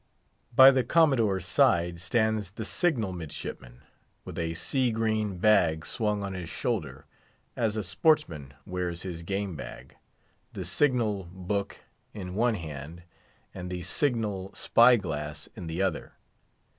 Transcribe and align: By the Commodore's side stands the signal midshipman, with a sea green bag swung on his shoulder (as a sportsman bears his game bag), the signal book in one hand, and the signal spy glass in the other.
By 0.55 0.71
the 0.71 0.83
Commodore's 0.83 1.45
side 1.45 2.01
stands 2.01 2.49
the 2.49 2.65
signal 2.65 3.13
midshipman, 3.13 3.83
with 4.25 4.39
a 4.39 4.55
sea 4.55 4.89
green 4.89 5.37
bag 5.37 5.85
swung 5.85 6.23
on 6.23 6.33
his 6.33 6.49
shoulder 6.49 7.05
(as 7.55 7.77
a 7.77 7.83
sportsman 7.83 8.55
bears 8.65 9.03
his 9.03 9.21
game 9.21 9.55
bag), 9.55 9.95
the 10.53 10.65
signal 10.65 11.25
book 11.31 11.81
in 12.15 12.33
one 12.33 12.55
hand, 12.55 13.03
and 13.53 13.69
the 13.69 13.83
signal 13.83 14.51
spy 14.55 14.95
glass 14.95 15.47
in 15.55 15.67
the 15.67 15.83
other. 15.83 16.13